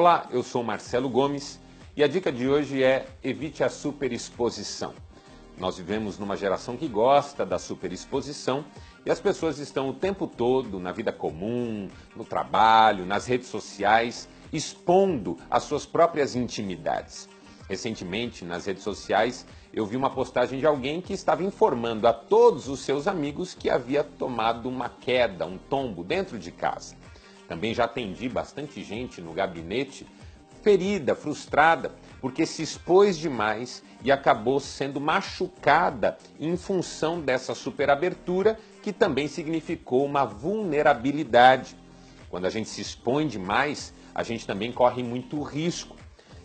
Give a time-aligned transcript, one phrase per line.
[0.00, 1.60] Olá, eu sou Marcelo Gomes
[1.94, 4.94] e a dica de hoje é evite a superexposição.
[5.58, 8.64] Nós vivemos numa geração que gosta da superexposição
[9.04, 14.26] e as pessoas estão o tempo todo na vida comum, no trabalho, nas redes sociais,
[14.50, 17.28] expondo as suas próprias intimidades.
[17.68, 22.68] Recentemente, nas redes sociais, eu vi uma postagem de alguém que estava informando a todos
[22.68, 26.96] os seus amigos que havia tomado uma queda, um tombo dentro de casa.
[27.50, 30.06] Também já atendi bastante gente no gabinete
[30.62, 31.90] ferida, frustrada,
[32.20, 40.04] porque se expôs demais e acabou sendo machucada em função dessa superabertura, que também significou
[40.04, 41.74] uma vulnerabilidade.
[42.28, 45.96] Quando a gente se expõe demais, a gente também corre muito risco.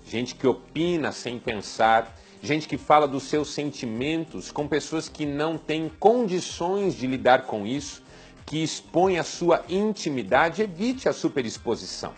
[0.03, 5.55] Gente que opina sem pensar, gente que fala dos seus sentimentos com pessoas que não
[5.55, 8.03] têm condições de lidar com isso,
[8.45, 12.13] que expõe a sua intimidade, evite a superexposição.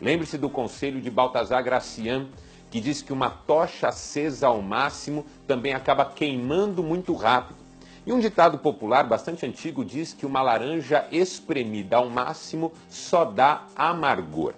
[0.00, 2.28] Lembre-se do conselho de Baltazar Gracian,
[2.70, 7.58] que diz que uma tocha acesa ao máximo também acaba queimando muito rápido.
[8.06, 13.66] E um ditado popular bastante antigo diz que uma laranja espremida ao máximo só dá
[13.74, 14.54] amargor.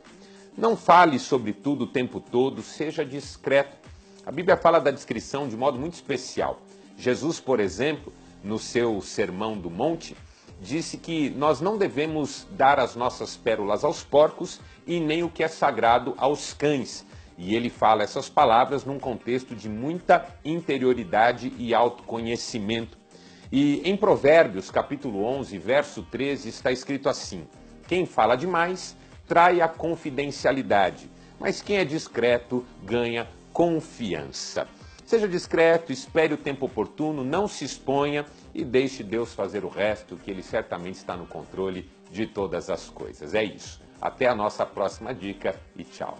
[0.56, 3.76] Não fale sobre tudo o tempo todo, seja discreto.
[4.26, 6.60] A Bíblia fala da descrição de modo muito especial.
[6.98, 8.12] Jesus, por exemplo,
[8.44, 10.16] no seu Sermão do Monte,
[10.60, 15.42] disse que nós não devemos dar as nossas pérolas aos porcos e nem o que
[15.42, 17.06] é sagrado aos cães.
[17.36, 22.98] E ele fala essas palavras num contexto de muita interioridade e autoconhecimento.
[23.50, 27.46] E em Provérbios, capítulo 11, verso 13, está escrito assim:
[27.86, 34.66] Quem fala demais trai a confidencialidade, mas quem é discreto ganha confiança.
[35.08, 40.18] Seja discreto, espere o tempo oportuno, não se exponha e deixe Deus fazer o resto,
[40.18, 43.32] que Ele certamente está no controle de todas as coisas.
[43.32, 43.80] É isso.
[44.02, 46.18] Até a nossa próxima dica e tchau.